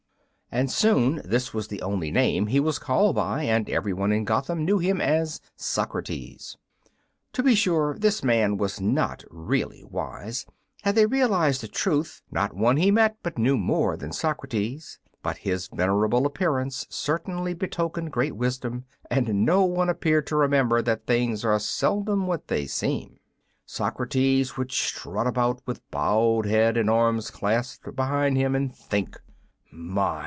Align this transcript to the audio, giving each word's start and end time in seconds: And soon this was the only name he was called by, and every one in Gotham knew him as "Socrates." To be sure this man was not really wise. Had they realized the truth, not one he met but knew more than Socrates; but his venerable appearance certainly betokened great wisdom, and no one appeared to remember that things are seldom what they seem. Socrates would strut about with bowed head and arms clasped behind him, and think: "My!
And 0.53 0.69
soon 0.69 1.21
this 1.23 1.53
was 1.53 1.69
the 1.69 1.81
only 1.81 2.11
name 2.11 2.47
he 2.47 2.59
was 2.59 2.77
called 2.77 3.15
by, 3.15 3.43
and 3.43 3.69
every 3.69 3.93
one 3.93 4.11
in 4.11 4.25
Gotham 4.25 4.65
knew 4.65 4.79
him 4.79 4.99
as 4.99 5.39
"Socrates." 5.55 6.57
To 7.31 7.41
be 7.41 7.55
sure 7.55 7.95
this 7.97 8.21
man 8.21 8.57
was 8.57 8.81
not 8.81 9.23
really 9.31 9.81
wise. 9.85 10.45
Had 10.81 10.95
they 10.95 11.05
realized 11.05 11.61
the 11.61 11.69
truth, 11.69 12.21
not 12.31 12.53
one 12.53 12.75
he 12.75 12.91
met 12.91 13.15
but 13.23 13.37
knew 13.37 13.55
more 13.57 13.95
than 13.95 14.11
Socrates; 14.11 14.99
but 15.23 15.37
his 15.37 15.69
venerable 15.71 16.25
appearance 16.25 16.85
certainly 16.89 17.53
betokened 17.53 18.11
great 18.11 18.35
wisdom, 18.35 18.83
and 19.09 19.45
no 19.45 19.63
one 19.63 19.87
appeared 19.87 20.27
to 20.27 20.35
remember 20.35 20.81
that 20.81 21.07
things 21.07 21.45
are 21.45 21.57
seldom 21.61 22.27
what 22.27 22.49
they 22.49 22.67
seem. 22.67 23.17
Socrates 23.65 24.57
would 24.57 24.73
strut 24.73 25.27
about 25.27 25.61
with 25.65 25.89
bowed 25.91 26.45
head 26.45 26.75
and 26.75 26.89
arms 26.89 27.31
clasped 27.31 27.95
behind 27.95 28.35
him, 28.35 28.53
and 28.53 28.75
think: 28.75 29.17
"My! 29.71 30.19